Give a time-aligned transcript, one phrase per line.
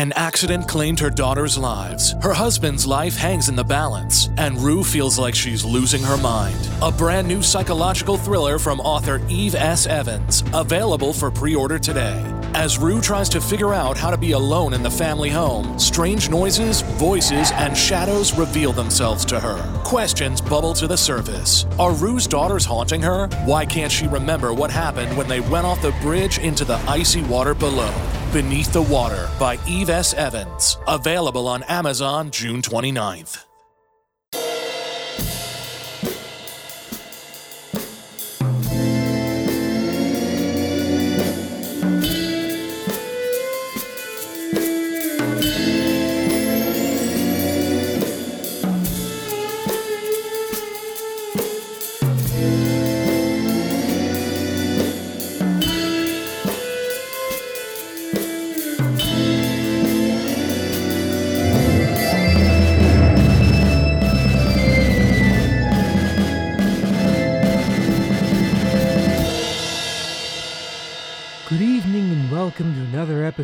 [0.00, 2.14] An accident claimed her daughter's lives.
[2.22, 6.56] Her husband's life hangs in the balance, and Rue feels like she's losing her mind.
[6.80, 9.86] A brand new psychological thriller from author Eve S.
[9.86, 12.39] Evans, available for pre order today.
[12.54, 16.28] As Rue tries to figure out how to be alone in the family home, strange
[16.28, 19.62] noises, voices, and shadows reveal themselves to her.
[19.84, 21.64] Questions bubble to the surface.
[21.78, 23.28] Are Rue's daughters haunting her?
[23.44, 27.22] Why can't she remember what happened when they went off the bridge into the icy
[27.22, 27.94] water below?
[28.32, 30.12] Beneath the Water by Eve S.
[30.14, 30.76] Evans.
[30.88, 33.49] Available on Amazon June 29th.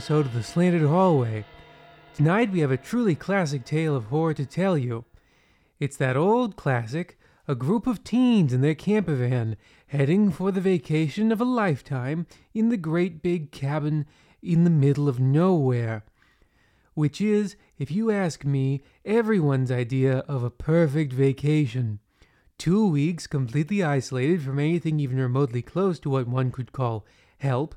[0.06, 1.44] Episode of The Slanted Hallway.
[2.14, 5.04] Tonight we have a truly classic tale of horror to tell you.
[5.80, 9.56] It's that old classic, a group of teens in their camper van
[9.88, 14.06] heading for the vacation of a lifetime in the great big cabin
[14.40, 16.04] in the middle of nowhere.
[16.94, 21.98] Which is, if you ask me, everyone's idea of a perfect vacation.
[22.58, 27.04] Two weeks completely isolated from anything even remotely close to what one could call
[27.38, 27.74] help.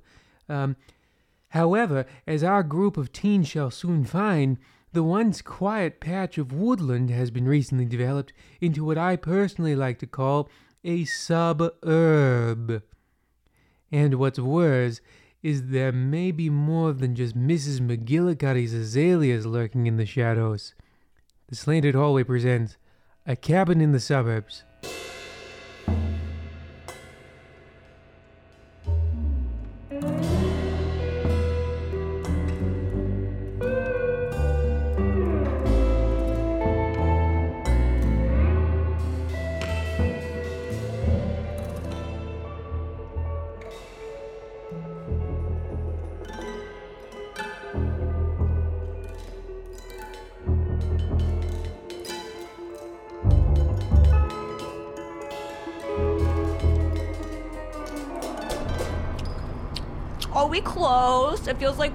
[0.48, 0.76] Um,
[1.50, 4.58] however, as our group of teens shall soon find,
[4.92, 10.00] the once quiet patch of woodland has been recently developed into what I personally like
[10.00, 10.50] to call
[10.84, 12.82] a suburb.
[13.92, 15.02] And what's worse
[15.42, 17.80] is there may be more than just Mrs.
[17.80, 20.74] McGillicuddy's azaleas lurking in the shadows.
[21.48, 22.78] The Slanted Hallway presents
[23.26, 24.64] A Cabin in the Suburbs.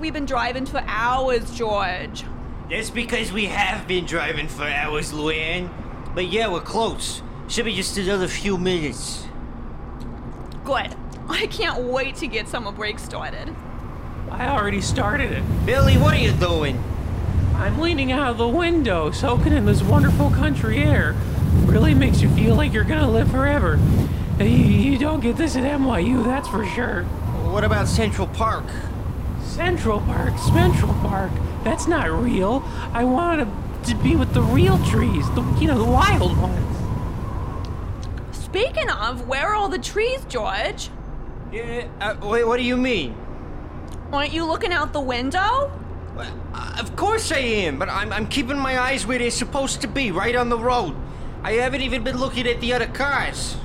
[0.04, 2.24] We've been driving for hours, George.
[2.68, 5.70] That's because we have been driving for hours, Luanne.
[6.14, 7.22] But yeah, we're close.
[7.48, 9.26] Should be just another few minutes.
[10.62, 10.94] Good.
[11.30, 13.56] I can't wait to get summer break started.
[14.30, 15.42] I already started it.
[15.64, 16.84] Billy, what are you doing?
[17.54, 21.16] I'm leaning out of the window, soaking in this wonderful country air.
[21.64, 23.80] Really makes you feel like you're gonna live forever.
[24.38, 27.04] You, you don't get this at NYU, that's for sure.
[27.54, 28.66] What about Central Park?
[29.54, 31.30] Central Park, Central Park.
[31.62, 32.64] That's not real.
[32.92, 33.46] I wanted
[33.84, 36.76] to be with the real trees, the you know the wild ones.
[38.32, 40.90] Speaking of, where are all the trees, George?
[41.52, 43.16] Yeah, uh, wait, what do you mean?
[44.12, 45.70] Aren't you looking out the window?
[46.16, 49.80] Well, uh, of course I am, but I'm, I'm keeping my eyes where they're supposed
[49.82, 50.96] to be, right on the road.
[51.44, 53.56] I haven't even been looking at the other cars.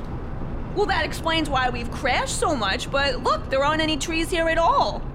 [0.75, 4.49] Well, that explains why we've crashed so much, but look, there aren't any trees here
[4.49, 5.08] at all.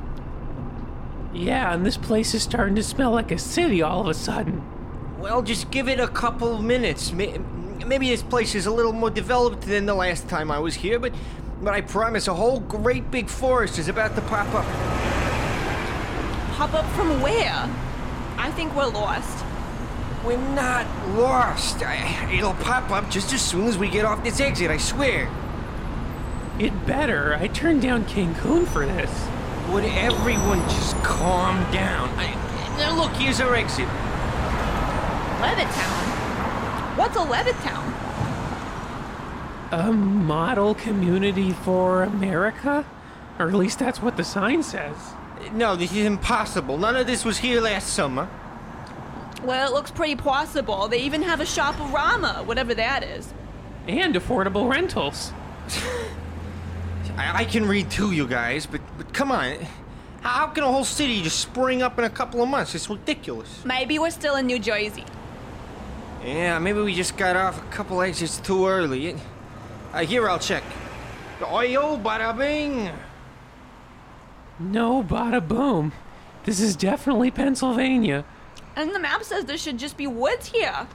[1.35, 4.63] Yeah, and this place is starting to smell like a city all of a sudden.
[5.19, 7.13] Well, just give it a couple minutes.
[7.13, 10.99] Maybe this place is a little more developed than the last time I was here,
[10.99, 11.13] but
[11.61, 14.67] but I promise a whole great big forest is about to pop up.
[16.55, 17.69] Pop up from where?
[18.37, 19.45] I think we're lost.
[20.25, 21.83] We're not lost.
[21.83, 25.31] I, it'll pop up just as soon as we get off this exit, I swear.
[26.59, 27.35] It better.
[27.35, 29.11] I turned down Cancun for this.
[29.73, 32.09] Would everyone just calm down?
[32.19, 32.35] I,
[32.79, 33.89] now look, here's our exit.
[35.41, 36.97] Levittown?
[36.97, 37.93] What's a Levittown?
[39.73, 42.85] A model community for America?
[43.39, 44.97] Or at least that's what the sign says.
[45.53, 46.79] No, this is impossible.
[46.79, 48.29] None of this was here last summer.
[49.43, 50.89] Well, it looks pretty possible.
[50.89, 53.33] They even have a shop-a-rama, whatever that is.
[53.87, 55.33] And affordable rentals.
[57.17, 59.57] I, I can read too, you guys, but but come on.
[60.21, 62.75] How can a whole city just spring up in a couple of months?
[62.75, 63.63] It's ridiculous.
[63.65, 65.05] Maybe we're still in New Jersey.
[66.25, 69.17] Yeah, maybe we just got off a couple exits too early.
[69.93, 70.63] Uh, here, I'll check.
[71.41, 72.91] Oyo, bada bing.
[74.59, 75.93] No, bada boom.
[76.45, 78.25] This is definitely Pennsylvania.
[78.77, 80.87] And the map says there should just be woods here.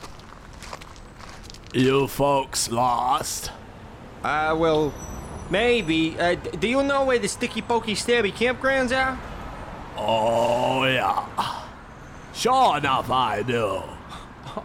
[1.74, 3.51] You folks lost?
[4.24, 4.92] Uh, well,
[5.50, 6.18] maybe.
[6.19, 9.18] Uh, do you know where the Sticky Pokey Stabby campgrounds are?
[9.98, 11.25] Oh, yeah.
[12.34, 13.81] Sure enough, I do.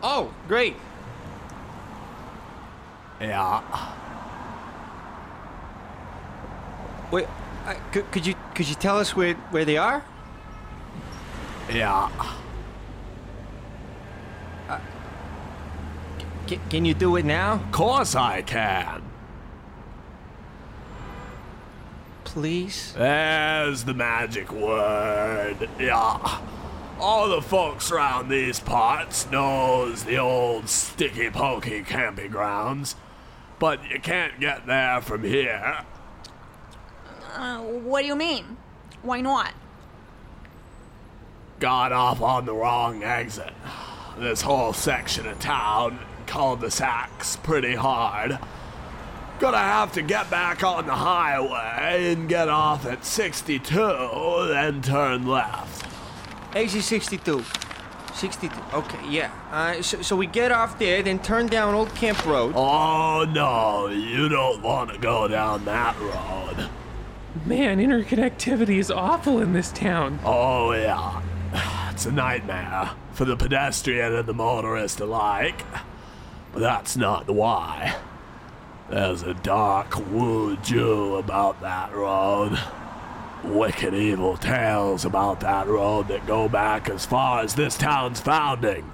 [0.02, 0.76] Oh, great.
[3.20, 3.62] Yeah.
[7.10, 7.28] Wait,
[7.66, 10.02] uh, could, could you could you tell us where where they are?
[11.72, 12.08] Yeah.
[16.48, 19.03] C- can you do it now, Of Course I can.
[22.34, 22.92] Please?
[22.94, 25.68] There's the magic word.
[25.78, 26.40] Yeah.
[26.98, 32.96] All the folks around these parts knows the old sticky pokey camping grounds,
[33.60, 35.84] but you can't get there from here.
[37.34, 38.56] Uh, what do you mean?
[39.02, 39.54] Why not?
[41.60, 43.52] Got off on the wrong exit.
[44.18, 48.40] This whole section of town cul-de-sacs pretty hard.
[49.40, 55.26] Gonna have to get back on the highway and get off at 62, then turn
[55.26, 55.86] left.
[56.54, 57.44] AC 62.
[58.14, 58.56] 62.
[58.72, 59.32] Okay, yeah.
[59.50, 62.54] Uh, so, so we get off there, then turn down Old Camp Road.
[62.56, 66.70] Oh no, you don't want to go down that road.
[67.44, 70.20] Man, interconnectivity is awful in this town.
[70.24, 71.22] Oh yeah,
[71.90, 75.64] it's a nightmare for the pedestrian and the motorist alike.
[76.52, 77.96] But that's not the why.
[78.90, 82.58] There's a dark voodoo about that road.
[83.42, 88.90] Wicked evil tales about that road that go back as far as this town's founding.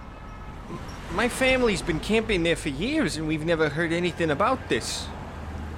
[1.13, 5.09] My family's been camping there for years, and we've never heard anything about this.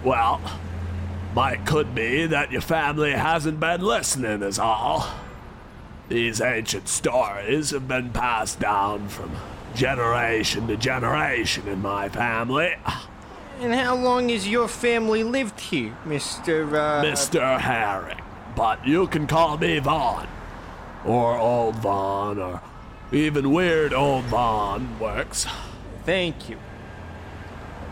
[0.05, 0.43] Well,
[1.35, 5.07] might could be that your family hasn't been listening, is all.
[6.11, 9.33] These ancient stories have been passed down from
[9.75, 12.75] generation to generation in my family.
[13.63, 16.67] And how long has your family lived here, Mr.
[16.67, 17.61] Uh, Mr.
[17.61, 18.21] Herring,
[18.57, 20.27] but you can call me Vaughn.
[21.05, 22.61] Or Old Vaughn, or
[23.13, 25.47] even Weird Old Vaughn works.
[26.05, 26.59] Thank you.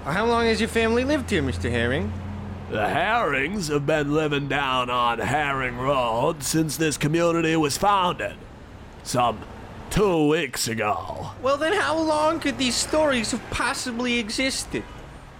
[0.02, 1.70] How long has your family lived here, Mr.
[1.70, 2.12] Herring?
[2.72, 8.34] The Herrings have been living down on Herring Road since this community was founded.
[9.04, 9.38] Some
[9.90, 11.30] two weeks ago.
[11.40, 14.82] Well, then how long could these stories have possibly existed?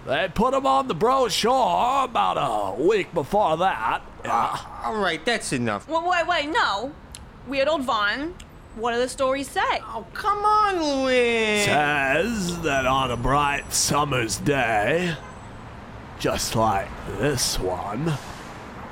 [0.05, 4.01] They put 'em on the brochure about a week before that.
[4.25, 4.57] Yeah.
[4.83, 5.87] All right, that's enough.
[5.87, 6.91] Wait, wait, wait, no.
[7.47, 8.33] Weird old Vaughn.
[8.75, 9.81] What do the stories say?
[9.93, 11.65] Oh, come on, Louis.
[11.65, 15.15] Says that on a bright summer's day,
[16.19, 16.87] just like
[17.19, 18.13] this one,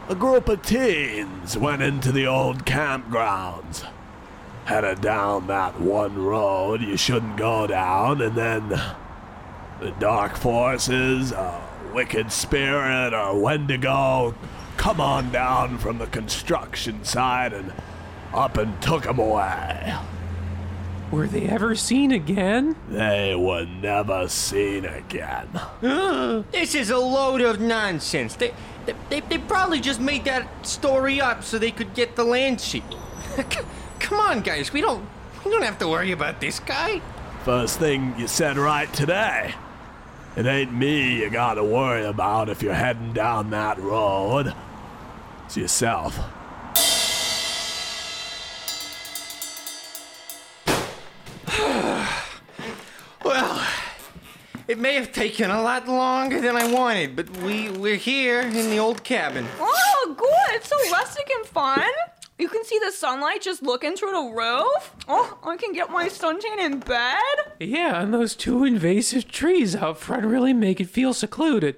[0.09, 3.85] a group of teens went into the old campgrounds.
[4.65, 8.81] Headed down that one road you shouldn't go down, and then
[9.79, 11.61] the dark forces, a
[11.93, 14.35] wicked spirit, or Wendigo
[14.77, 17.73] come on down from the construction site and
[18.33, 19.93] up and took took 'em away.
[21.11, 22.75] Were they ever seen again?
[22.87, 25.49] They were never seen again.
[26.51, 28.35] This is a load of nonsense.
[28.35, 28.53] They,
[28.85, 32.61] they, they, they probably just made that story up so they could get the land
[32.61, 32.83] sheet.
[33.99, 34.71] come on, guys.
[34.71, 35.03] We don't,
[35.43, 37.01] we don't have to worry about this guy.
[37.43, 39.55] First thing you said right today.
[40.35, 44.53] It ain't me you gotta worry about if you're heading down that road.
[45.45, 46.17] It's yourself.
[53.25, 53.61] Well,
[54.67, 58.53] it may have taken a lot longer than I wanted, but we, we're here in
[58.53, 59.45] the old cabin.
[59.59, 60.55] Oh, good.
[60.55, 61.83] It's so rustic and fun.
[62.39, 64.95] You can see the sunlight just looking through the roof.
[65.07, 67.19] Oh, I can get my suntan in bed.
[67.59, 71.75] Yeah, and those two invasive trees out front really make it feel secluded.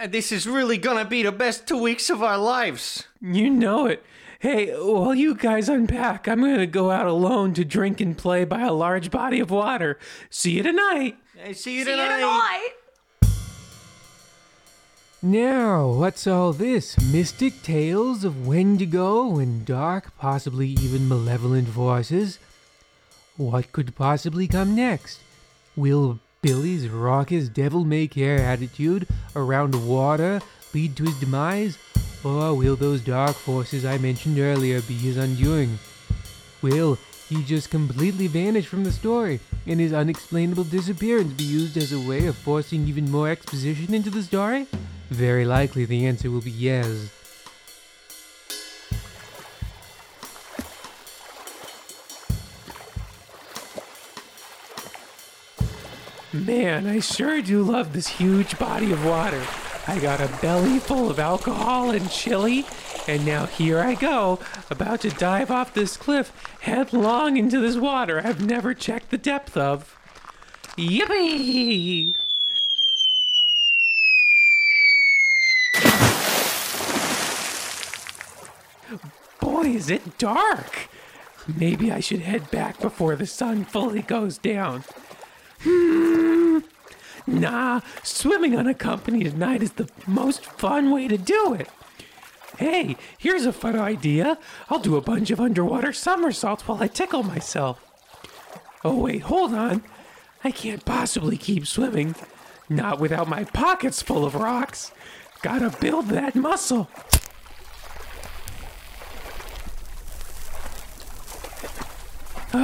[0.00, 3.08] Uh, This is really gonna be the best two weeks of our lives.
[3.20, 4.04] You know it.
[4.40, 8.60] Hey, while you guys unpack, I'm gonna go out alone to drink and play by
[8.60, 9.98] a large body of water.
[10.30, 11.16] See you tonight.
[11.44, 12.18] I see you See you tonight.
[12.20, 12.68] tonight.
[15.20, 16.96] Now, what's all this?
[17.12, 22.38] Mystic tales of Wendigo and dark, possibly even malevolent forces?
[23.36, 25.18] What could possibly come next?
[25.74, 30.40] Will Billy's raucous devil may care attitude around water
[30.72, 31.78] lead to his demise?
[32.22, 35.80] Or will those dark forces I mentioned earlier be his undoing?
[36.62, 36.96] Will
[37.28, 42.08] he just completely vanish from the story and his unexplainable disappearance be used as a
[42.08, 44.68] way of forcing even more exposition into the story?
[45.10, 47.10] Very likely the answer will be yes.
[56.32, 59.42] Man, I sure do love this huge body of water.
[59.86, 62.66] I got a belly full of alcohol and chili,
[63.06, 64.38] and now here I go,
[64.68, 69.56] about to dive off this cliff headlong into this water I've never checked the depth
[69.56, 69.96] of.
[70.76, 72.14] Yippee!
[79.68, 80.88] Is it dark!
[81.46, 84.82] Maybe I should head back before the sun fully goes down.
[85.60, 86.60] Hmm.
[87.26, 91.68] Nah, swimming unaccompanied at night is the most fun way to do it.
[92.56, 94.38] Hey, here's a fun idea.
[94.70, 97.84] I'll do a bunch of underwater somersaults while I tickle myself.
[98.82, 99.82] Oh, wait, hold on.
[100.42, 102.14] I can't possibly keep swimming.
[102.70, 104.92] Not without my pockets full of rocks.
[105.42, 106.88] Gotta build that muscle.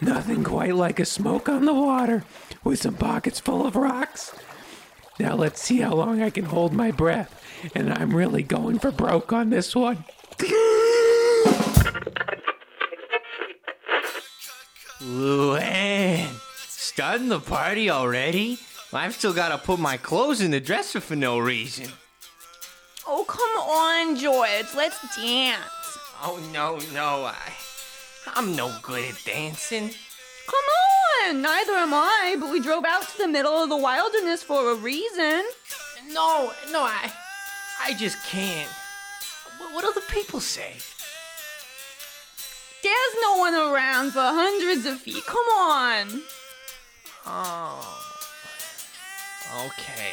[0.00, 2.24] Nothing quite like a smoke on the water
[2.62, 4.32] with some pockets full of rocks.
[5.18, 7.42] Now let's see how long I can hold my breath.
[7.74, 10.04] And I'm really going for broke on this one.
[15.00, 16.28] Luanne,
[16.68, 18.60] starting the party already?
[18.94, 21.90] I've still got to put my clothes in the dresser for no reason.
[23.06, 24.74] Oh, come on, George.
[24.76, 25.98] Let's dance.
[26.22, 27.36] Oh no, no, I,
[28.34, 29.90] I'm no good at dancing.
[30.46, 30.64] Come
[31.30, 31.42] on.
[31.42, 34.74] Neither am I, but we drove out to the middle of the wilderness for a
[34.74, 35.42] reason.
[36.08, 37.10] No, no, I,
[37.82, 38.68] I just can't.
[39.58, 40.74] What, what'll the people say?
[42.82, 45.24] There's no one around for hundreds of feet.
[45.26, 46.22] Come on.
[47.24, 48.11] Oh,
[49.66, 50.12] okay.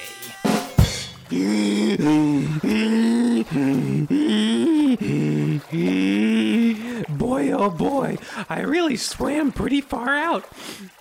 [7.10, 8.18] Boy, oh boy,
[8.50, 10.46] I really swam pretty far out.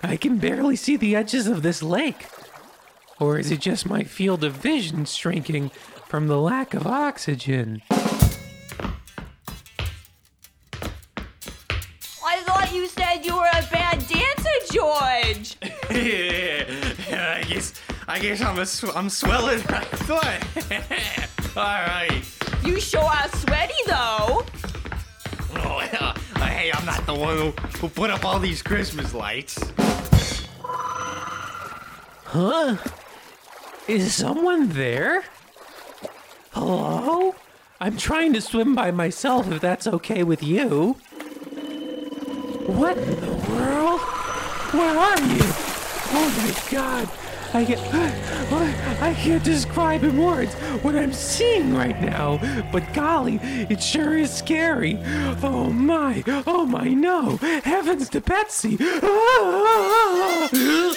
[0.03, 2.27] I can barely see the edges of this lake.
[3.19, 5.71] Or is it just my field of vision shrinking
[6.07, 7.81] from the lack of oxygen?
[18.09, 21.55] I guess I'm a sw- I'm swelling my foot.
[21.55, 22.23] All right.
[22.63, 24.43] You sure are sweaty, though.
[25.53, 29.59] Oh, uh, hey, I'm not the one who, who put up all these Christmas lights.
[32.25, 32.77] Huh?
[33.87, 35.23] Is someone there?
[36.51, 37.35] Hello?
[37.79, 40.93] I'm trying to swim by myself if that's okay with you.
[42.65, 43.99] What in the world?
[44.71, 45.53] Where are you?
[46.11, 47.28] Oh my god.
[47.51, 47.81] I can't,
[49.01, 50.53] I can't describe in words
[50.83, 52.39] what I'm seeing right now,
[52.71, 54.99] but golly, it sure is scary.
[55.41, 57.37] Oh my, oh my, no.
[57.63, 58.77] Heavens to Betsy.
[58.81, 60.49] Ah!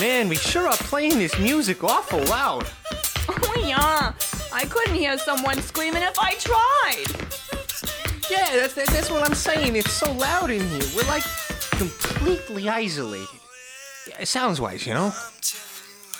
[0.00, 2.66] Man, we sure are playing this music awful loud.
[3.28, 4.12] Oh, yeah.
[4.52, 7.06] I couldn't hear someone screaming if I tried.
[8.30, 9.76] Yeah, that's, that's what I'm saying.
[9.76, 10.82] It's so loud in here.
[10.96, 11.24] We're like
[11.72, 13.43] completely isolated.
[14.06, 15.06] Yeah, it sounds wise, you know?
[15.06, 16.12] I'm telling you,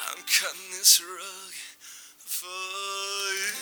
[0.00, 1.52] I'm cutting this rug
[2.18, 2.46] for
[3.34, 3.52] you,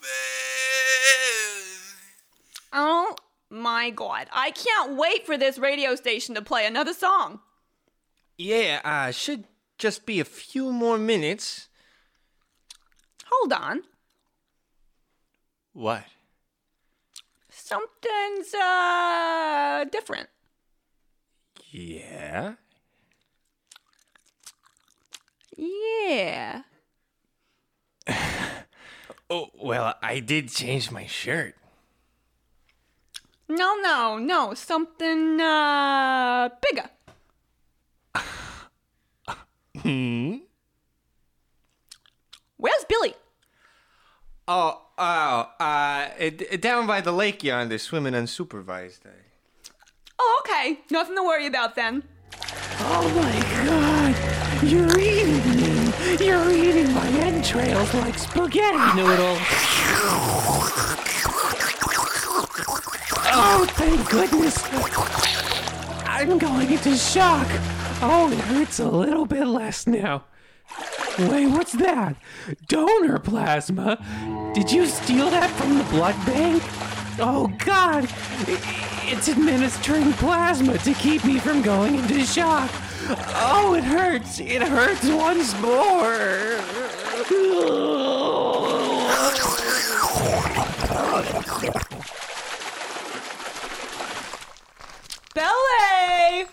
[0.00, 1.72] babe.
[2.72, 3.16] Oh
[3.50, 4.28] my god.
[4.32, 7.40] I can't wait for this radio station to play another song.
[8.38, 9.44] Yeah, uh, should
[9.78, 11.68] just be a few more minutes.
[13.26, 13.82] Hold on.
[15.72, 16.04] What?
[17.50, 20.28] Something's uh different.
[21.72, 22.54] Yeah?
[25.56, 26.62] Yeah.
[29.30, 31.54] Oh, well, I did change my shirt.
[33.48, 34.52] No, no, no.
[34.52, 36.90] Something uh bigger.
[39.80, 40.36] Hmm?
[42.58, 43.14] Where's Billy?
[44.46, 49.06] Oh, oh, uh, it, down by the lake yonder, swimming unsupervised.
[50.24, 50.78] Oh, okay.
[50.88, 52.04] Nothing to worry about then.
[52.78, 53.34] Oh my
[53.66, 54.14] god!
[54.62, 56.24] You're eating me!
[56.24, 59.40] You're eating my entrails like spaghetti noodles!
[63.34, 64.62] Oh, thank goodness!
[66.06, 67.48] I'm going into shock!
[68.00, 70.24] Oh, it hurts a little bit less now.
[71.18, 72.16] Wait, what's that?
[72.68, 73.98] Donor plasma?
[74.54, 76.62] Did you steal that from the blood bank?
[77.18, 78.08] Oh god!
[79.02, 82.70] I- It's administering plasma to keep me from going into shock!
[83.34, 84.38] Oh, it hurts.
[84.38, 86.60] It hurts once more.
[95.34, 96.46] Belly!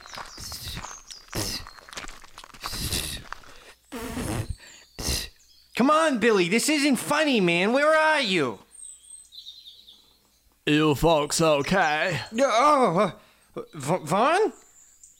[5.75, 6.49] Come on, Billy.
[6.49, 7.71] This isn't funny, man.
[7.73, 8.59] Where are you?
[10.69, 12.19] You folks okay?
[12.39, 13.15] Oh,
[13.57, 14.53] uh, V- Vaughn?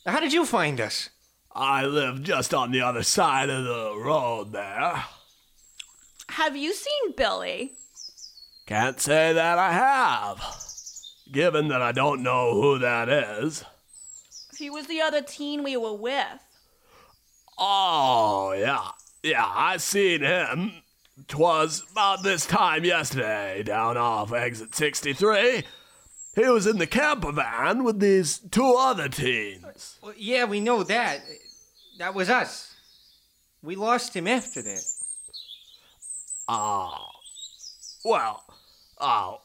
[0.05, 1.09] How did you find us?
[1.51, 5.05] I live just on the other side of the road there.
[6.29, 7.71] Have you seen Billy?
[8.67, 10.39] Can't say that I have.
[11.31, 13.63] Given that I don't know who that is.
[14.55, 16.43] He was the other teen we were with.
[17.57, 18.89] Oh, yeah.
[19.23, 20.73] Yeah, I seen him.
[21.27, 25.63] 'Twas about this time yesterday, down off exit 63.
[26.35, 29.99] He was in the camper van with these two other teens.
[30.01, 31.21] Well, yeah, we know that.
[31.97, 32.73] That was us.
[33.61, 34.85] We lost him after that.
[36.47, 37.07] Oh.
[38.05, 38.43] Well,
[38.99, 39.41] oh.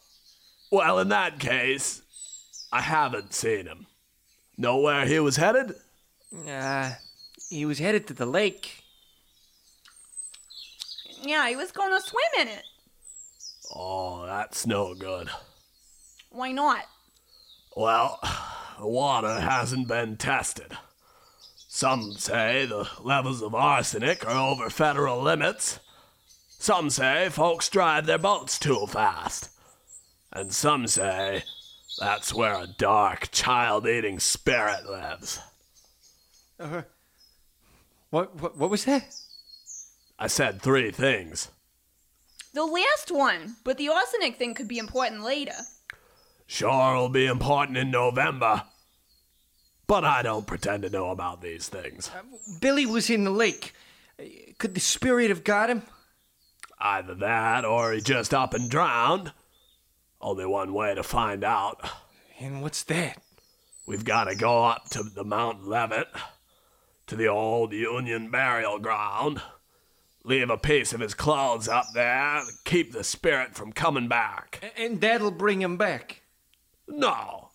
[0.71, 2.03] Well, in that case,
[2.73, 3.87] I haven't seen him.
[4.57, 5.75] Know where he was headed?
[6.49, 6.93] Uh,
[7.51, 8.84] he was headed to the lake.
[11.25, 12.65] Yeah, he was gonna swim in it.
[13.75, 15.29] Oh, that's no good.
[16.31, 16.85] Why not?
[17.77, 18.21] Well,
[18.79, 20.77] the water hasn't been tested.
[21.69, 25.81] Some say the levels of arsenic are over federal limits.
[26.49, 29.51] Some say folks drive their boats too fast.
[30.33, 31.45] And some say
[31.99, 35.41] that's where a dark, child eating spirit lives.
[36.61, 36.83] Uh,
[38.11, 39.13] What, what, what was that?
[40.19, 41.51] I said three things.
[42.53, 45.55] The last one, but the arsenic thing could be important later.
[46.47, 48.63] Sure it'll be important in November.
[49.87, 52.11] But I don't pretend to know about these things.
[52.61, 53.73] Billy was in the lake.
[54.19, 54.25] Uh,
[54.59, 55.83] Could the spirit have got him?
[56.79, 59.33] Either that or he just up and drowned.
[60.21, 61.87] Only one way to find out.
[62.39, 63.21] And what's that?
[63.87, 66.09] We've got to go up to the Mount Levitt,
[67.07, 69.43] to the old Union burial ground,
[70.25, 74.73] leave a piece of his clothes up there to keep the spirit from coming back.
[74.77, 76.23] And that'll bring him back.
[76.89, 77.51] No,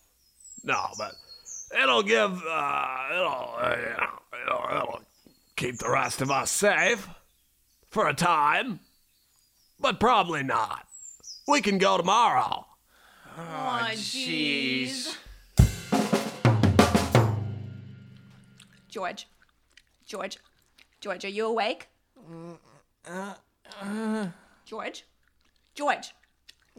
[0.64, 1.12] no, but
[1.80, 5.00] it'll give, uh, it'll, uh, you know, it'll, it'll
[5.56, 7.08] keep the rest of us safe
[7.90, 8.80] for a time,
[9.78, 10.86] but probably not.
[11.46, 12.66] We can go tomorrow.
[13.36, 15.16] Oh, jeez.
[18.88, 19.28] George.
[20.06, 20.38] George.
[21.00, 21.89] George, are you awake?
[24.64, 25.04] George?
[25.74, 26.14] George.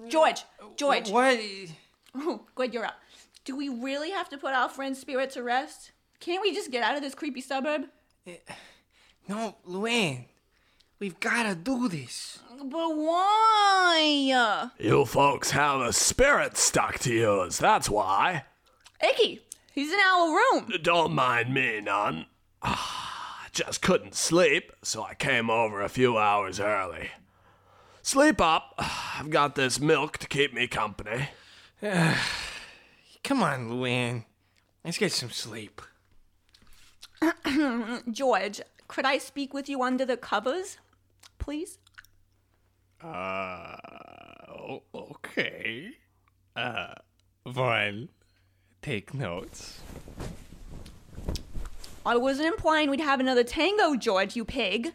[0.08, 0.44] George.
[0.78, 1.10] George.
[1.10, 1.40] What?
[2.16, 3.00] Oh, good, you're up.
[3.44, 5.92] Do we really have to put our friend's spirit to rest?
[6.20, 7.86] Can't we just get out of this creepy suburb?
[8.28, 8.38] Eh,
[9.28, 10.26] no, Luanne.
[11.00, 12.40] We've got to do this.
[12.64, 14.70] But why?
[14.78, 18.46] You folks have a spirit stuck to yous, that's why.
[19.04, 19.42] Icky,
[19.74, 20.72] he's in our room.
[20.84, 22.28] Don't mind me none.
[22.62, 23.08] Ah.
[23.52, 27.10] I just couldn't sleep, so I came over a few hours early.
[28.02, 28.74] Sleep up.
[29.20, 31.30] I've got this milk to keep me company.
[31.82, 34.24] Come on, Luanne.
[34.86, 35.82] Let's get some sleep.
[38.12, 40.78] George, could I speak with you under the covers,
[41.38, 41.78] please?
[43.04, 45.90] Oh, okay.
[46.56, 46.94] Uh,
[47.46, 48.08] Vaughn,
[48.82, 49.82] take notes.
[52.06, 54.94] I wasn't implying we'd have another tango, George, you pig.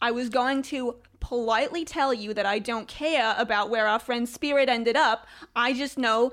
[0.00, 4.32] I was going to politely tell you that I don't care about where our friend's
[4.32, 5.26] spirit ended up.
[5.54, 6.32] I just know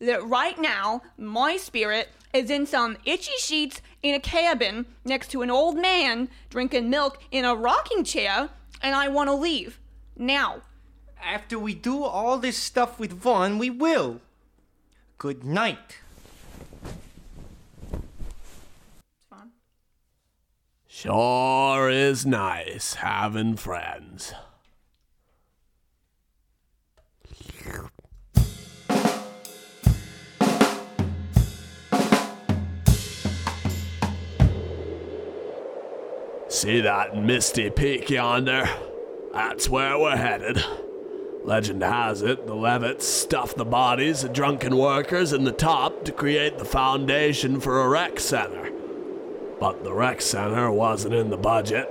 [0.00, 5.42] that right now, my spirit is in some itchy sheets in a cabin next to
[5.42, 8.48] an old man drinking milk in a rocking chair,
[8.80, 9.78] and I want to leave.
[10.16, 10.62] Now.
[11.22, 14.20] After we do all this stuff with Vaughn, we will.
[15.18, 16.01] Good night.
[20.94, 24.34] Sure is nice having friends.
[36.48, 38.68] See that misty peak yonder?
[39.32, 40.62] That's where we're headed.
[41.42, 46.12] Legend has it the Levitts stuffed the bodies of drunken workers in the top to
[46.12, 48.61] create the foundation for a rec center.
[49.62, 51.88] But the rec center wasn't in the budget.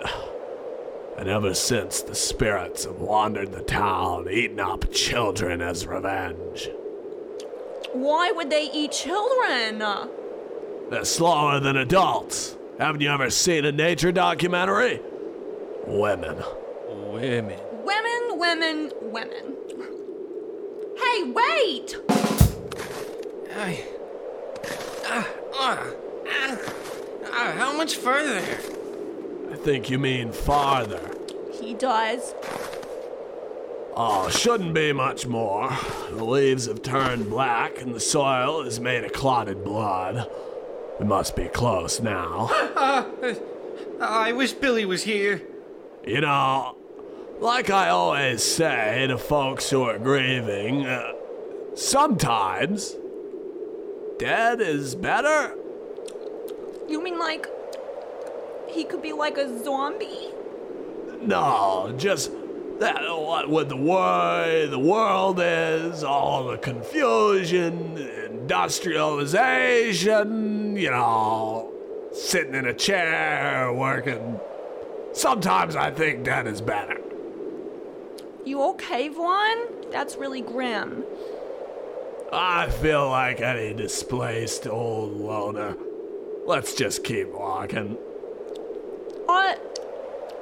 [1.17, 6.69] And ever since, the spirits have wandered the town, eating up children as revenge.
[7.93, 9.79] Why would they eat children?
[10.89, 12.57] They're slower than adults.
[12.77, 14.99] Haven't you ever seen a nature documentary?
[15.87, 16.43] Women.
[16.89, 17.57] Women.
[17.85, 19.55] Women, women, women.
[20.97, 21.95] Hey, wait!
[23.55, 23.85] I,
[25.05, 25.87] ah, ah,
[26.27, 26.80] ah,
[27.31, 28.39] ah, how much further?
[29.51, 31.15] I think you mean farther.
[31.53, 32.33] He does.
[33.93, 35.69] Oh, shouldn't be much more.
[36.09, 40.29] The leaves have turned black and the soil is made of clotted blood.
[40.99, 42.49] We must be close now.
[44.01, 45.41] I wish Billy was here.
[46.05, 46.77] You know,
[47.39, 51.13] like I always say to folks who are grieving, uh,
[51.75, 52.95] sometimes
[54.17, 55.55] dead is better.
[56.91, 57.47] You mean like
[58.67, 60.33] he could be like a zombie?
[61.21, 62.33] No, just
[62.79, 71.71] that what with the way the world is, all the confusion, industrialization, you know,
[72.11, 74.41] sitting in a chair working.
[75.13, 76.99] Sometimes I think that is better.
[78.43, 79.59] You okay, Vaughn?
[79.91, 81.05] That's really grim.
[82.33, 85.77] I feel like any displaced old loner.
[86.51, 87.97] Let's just keep walking.
[89.29, 89.55] Uh,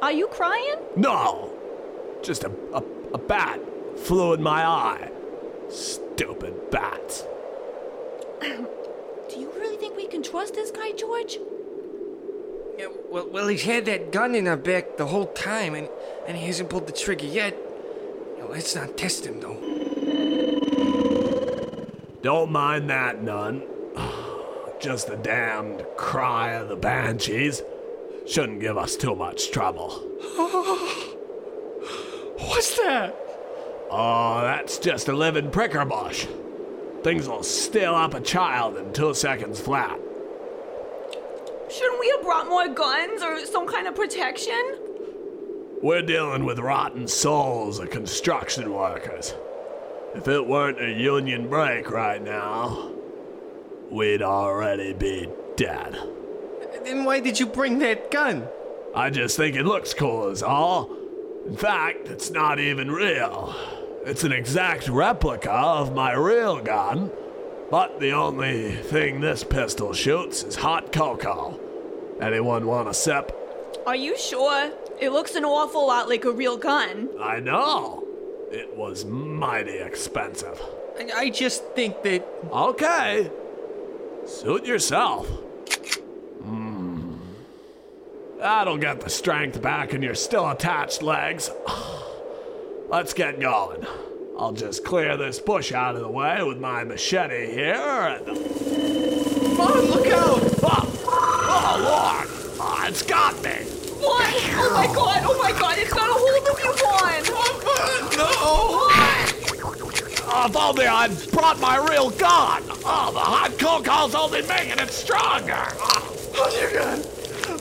[0.02, 0.78] are you crying?
[0.96, 1.54] No,
[2.24, 3.60] just a, a, a bat
[3.96, 5.12] flew in my eye.
[5.70, 7.26] Stupid bats.
[8.42, 11.38] Do you really think we can trust this guy, George?
[12.80, 15.88] Yeah, well, well, he's had that gun in our back the whole time, and,
[16.28, 17.56] and he hasn't pulled the trigger yet.
[18.36, 19.60] You know, let's not test him, though.
[22.24, 23.62] Don't mind that, none.
[24.80, 27.62] Just the damned cry of the banshees.
[28.26, 29.90] Shouldn't give us too much trouble.
[32.38, 33.14] What's that?
[33.92, 36.28] Oh, that's just a living pricker bush.
[37.04, 40.00] Things will still up a child in two seconds flat.
[41.70, 44.78] Shouldn't we have brought more guns or some kind of protection?
[45.82, 49.34] We're dealing with rotten souls of construction workers.
[50.16, 52.92] If it weren't a union break right now,
[53.92, 55.98] we'd already be dead.
[56.84, 58.48] Then why did you bring that gun?
[58.96, 60.90] I just think it looks cool, is all.
[61.46, 63.56] In fact, it's not even real.
[64.06, 67.12] It's an exact replica of my real gun,
[67.70, 71.60] but the only thing this pistol shoots is hot cocoa.
[72.22, 73.36] Anyone want a sip?
[73.86, 74.72] Are you sure?
[75.00, 77.10] It looks an awful lot like a real gun.
[77.20, 78.06] I know.
[78.52, 80.60] It was mighty expensive.
[80.98, 82.28] I, I just think that.
[82.52, 83.30] Okay.
[84.26, 85.28] Suit yourself.
[86.44, 87.16] Hmm.
[88.38, 91.50] That'll get the strength back in your still attached legs.
[92.90, 93.86] Let's get going.
[94.38, 98.26] I'll just clear this bush out of the way with my machete here and.
[99.58, 100.40] Mom, look out!
[100.64, 100.98] Oh,
[101.52, 102.28] oh Lord!
[102.62, 103.50] Oh, it's got me!
[104.00, 104.34] What?
[104.56, 107.24] Oh my god, oh my god, it's got a hold of you, Vaughn!
[108.18, 108.30] No!
[110.32, 112.69] Oh, if only I'd brought my real gun!
[112.92, 115.54] Oh, the hot cocoa's only making it stronger!
[115.78, 116.16] Oh.
[116.34, 117.04] Hold your gun!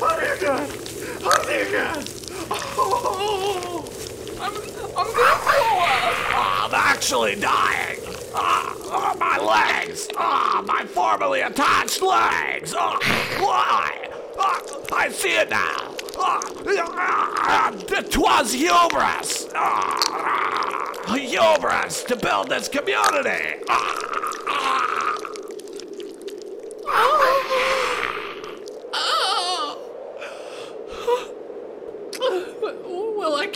[0.00, 0.68] Hold your gun!
[1.22, 2.04] Hold your gun!
[2.50, 3.84] Oh!
[4.40, 4.54] I'm,
[4.96, 6.14] I'm gonna throw up!
[6.32, 7.98] Oh, I'm actually dying.
[8.34, 10.08] Ah, oh, my legs.
[10.16, 12.74] Ah, my formerly attached legs.
[12.74, 12.98] Ah,
[13.38, 14.08] why?
[14.38, 14.62] Ah,
[14.94, 15.94] I see it now.
[16.16, 16.40] Ah,
[17.70, 19.46] it was hubris.
[19.54, 23.62] Ah, hubris to build this community.
[23.68, 25.07] Ah,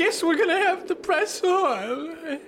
[0.05, 2.41] guess we're gonna have to press on.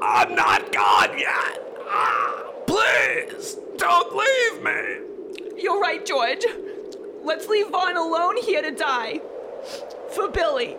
[0.00, 2.66] I'm not gone yet.
[2.66, 5.62] Please, don't leave me.
[5.62, 6.46] You're right, George.
[7.22, 9.20] Let's leave Vaughn alone here to die.
[10.14, 10.78] For Billy.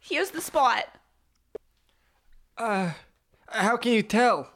[0.00, 0.84] Here's the spot.
[2.58, 2.92] Uh,
[3.48, 4.50] how can you tell?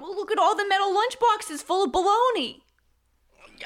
[0.00, 2.60] Well, look at all the metal lunchboxes full of baloney.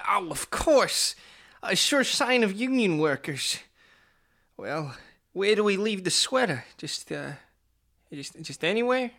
[0.09, 1.15] Oh, of course.
[1.63, 3.59] A sure sign of union workers.
[4.57, 4.95] Well,
[5.33, 6.65] where do we leave the sweater?
[6.77, 7.33] Just, uh,
[8.13, 9.11] just, just anywhere?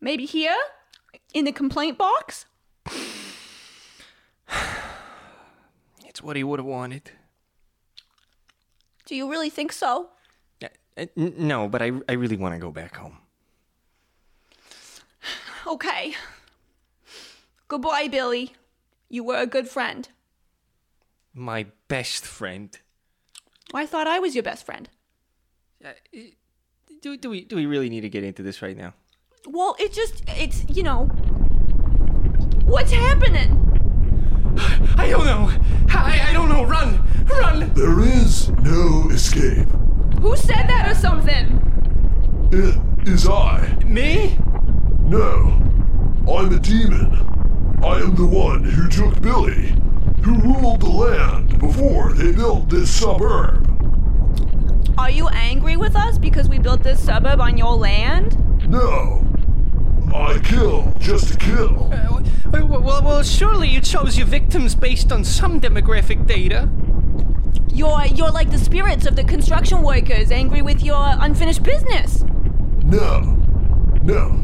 [0.00, 0.56] Maybe here?
[1.34, 2.46] In the complaint box?
[6.08, 7.10] It's what he would have wanted.
[9.04, 10.08] Do you really think so?
[10.64, 13.18] Uh, uh, n- no, but I, I really want to go back home.
[15.66, 16.14] Okay.
[17.68, 18.54] Goodbye, Billy.
[19.08, 20.08] You were a good friend.
[21.32, 22.76] My best friend.
[23.74, 24.88] I thought I was your best friend.
[25.84, 25.90] Uh,
[27.02, 28.94] do, do we do we really need to get into this right now?
[29.46, 31.04] Well, it just, it's, you know.
[32.64, 33.62] What's happening?
[34.96, 35.52] I don't know.
[35.90, 36.64] I, I don't know.
[36.64, 37.72] Run, run.
[37.74, 39.68] There is no escape.
[40.20, 41.62] Who said that or something?
[42.50, 43.76] It is I.
[43.84, 44.36] Me?
[45.00, 45.60] No,
[46.28, 47.35] I'm a demon.
[47.82, 49.74] I am the one who took Billy,
[50.22, 53.64] who ruled the land before they built this suburb.
[54.98, 58.68] Are you angry with us because we built this suburb on your land?
[58.68, 59.24] No,
[60.14, 61.92] I kill just to kill.
[61.92, 66.68] Uh, well, well, well, surely you chose your victims based on some demographic data.
[67.72, 72.24] You're you're like the spirits of the construction workers angry with your unfinished business.
[72.84, 73.20] No,
[74.02, 74.40] no,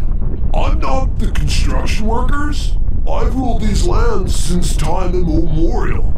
[0.55, 2.77] I'm not the construction workers.
[3.09, 6.15] I've ruled these lands since time immemorial,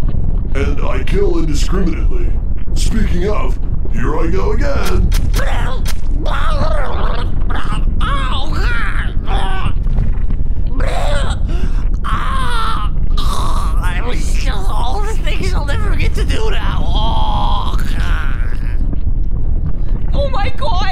[0.55, 2.31] and I kill indiscriminately.
[2.75, 3.59] Speaking of,
[3.92, 5.11] here I go again.
[13.87, 16.83] I was just all the things I'll never get to do now.
[16.85, 17.79] Oh,
[20.12, 20.84] Oh my god!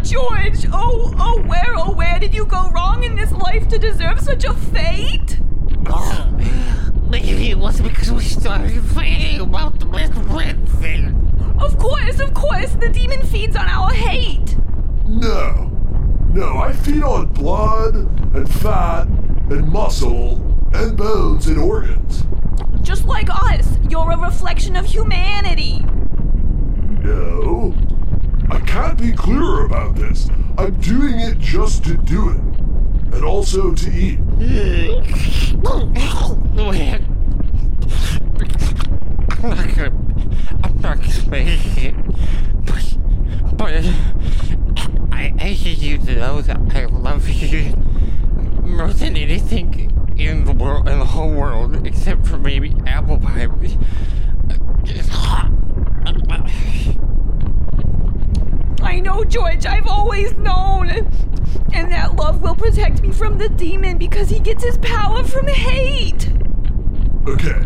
[0.00, 0.66] My god, George!
[0.72, 4.44] Oh, oh, where, oh, where did you go wrong in this life to deserve such
[4.44, 5.38] a fate?
[5.86, 6.26] Oh,
[7.10, 11.56] Maybe it was because we started fighting about the best friend thing.
[11.60, 14.56] Of course, of course, the demon feeds on our hate!
[15.06, 15.70] No,
[16.32, 17.94] no, I feed on blood
[18.34, 20.36] and fat and muscle
[20.72, 22.24] and bones and organs.
[22.80, 25.80] Just like us, you're a reflection of humanity!
[27.02, 27.74] No,
[28.60, 30.28] I can't be clearer about this.
[30.58, 32.36] I'm doing it just to do it,
[33.14, 34.18] and also to eat.
[39.42, 39.90] I'm not gonna.
[41.30, 41.94] Make it.
[42.66, 43.72] But, but
[45.12, 47.74] I, I need you to know that I love you
[48.62, 53.48] more than anything in the world, in the whole world, except for maybe apple pie.
[58.90, 60.90] I know, George, I've always known!
[61.72, 65.46] And that love will protect me from the demon because he gets his power from
[65.46, 66.28] hate!
[67.24, 67.62] Okay,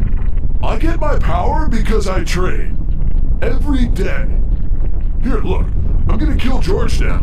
[0.62, 3.38] I get my power because I train.
[3.40, 4.26] Every day.
[5.22, 5.64] Here, look,
[6.10, 7.20] I'm gonna kill George now.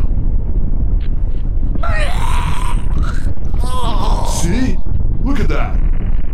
[4.26, 4.78] See?
[5.22, 5.78] Look at that.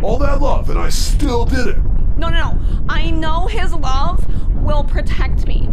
[0.01, 1.77] All that love, and I still did it.
[2.17, 2.83] No, no, no.
[2.89, 5.69] I know his love will protect me.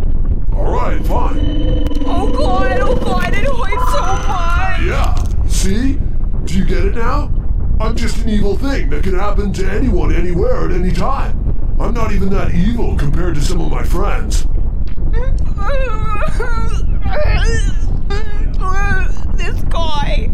[0.56, 1.84] Alright, fine.
[2.06, 4.80] Oh god, oh god, it hurts so much!
[4.82, 5.14] Yeah,
[5.46, 5.98] see?
[6.44, 7.30] Do you get it now?
[7.78, 11.76] I'm just an evil thing that can happen to anyone, anywhere, at any time.
[11.78, 14.46] I'm not even that evil compared to some of my friends.
[19.36, 20.30] this guy.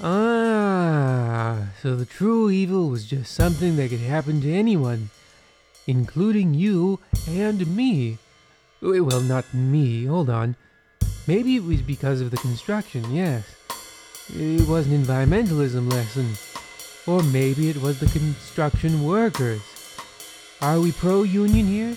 [0.00, 5.10] Ah, so the true evil was just something that could happen to anyone,
[5.86, 8.18] including you and me.
[8.80, 10.56] Well, not me, hold on.
[11.26, 13.44] Maybe it was because of the construction, yes.
[14.34, 16.32] It was an environmentalism lesson.
[17.06, 19.62] Or maybe it was the construction workers.
[20.60, 21.96] Are we pro union here?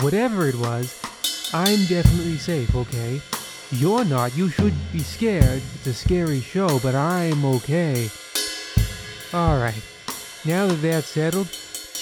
[0.00, 0.98] Whatever it was,
[1.52, 3.20] I'm definitely safe, okay?
[3.70, 4.36] You're not.
[4.36, 5.62] You should be scared.
[5.74, 8.08] It's a scary show, but I'm okay.
[9.32, 9.82] Alright.
[10.44, 11.48] Now that that's settled,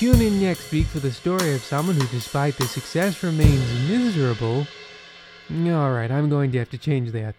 [0.02, 4.66] tune in next week for the story of someone who, despite their success, remains miserable.
[5.48, 7.36] Alright, I'm going to have to change that.